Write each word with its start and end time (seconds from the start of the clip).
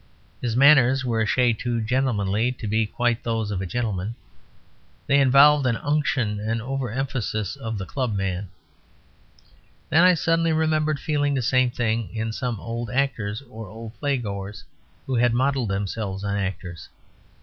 His 0.41 0.57
manners 0.57 1.05
were 1.05 1.21
a 1.21 1.27
shade 1.27 1.59
too 1.59 1.79
gentlemanly 1.79 2.53
to 2.53 2.65
be 2.65 2.87
quite 2.87 3.21
those 3.21 3.51
of 3.51 3.61
a 3.61 3.67
gentleman. 3.67 4.15
They 5.05 5.19
involved 5.19 5.67
an 5.67 5.77
unction 5.77 6.39
and 6.39 6.59
over 6.59 6.89
emphasis 6.91 7.55
of 7.55 7.77
the 7.77 7.85
club 7.85 8.15
man: 8.15 8.49
then 9.91 10.03
I 10.03 10.15
suddenly 10.15 10.53
remembered 10.53 10.99
feeling 10.99 11.35
the 11.35 11.43
same 11.43 11.69
thing 11.69 12.09
in 12.15 12.31
some 12.33 12.59
old 12.59 12.89
actors 12.89 13.43
or 13.43 13.67
old 13.67 13.91
playgoers 14.01 14.63
who 15.05 15.13
had 15.17 15.35
modelled 15.35 15.69
themselves 15.69 16.23
on 16.23 16.35
actors. 16.35 16.89